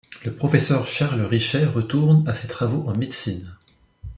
Le 0.25 0.33
professeur 0.35 0.87
Charles 0.87 1.21
Richet 1.21 1.63
retourne 1.67 2.27
à 2.27 2.33
ses 2.33 2.47
travaux 2.47 2.85
en 2.89 2.97
médecine. 2.97 3.43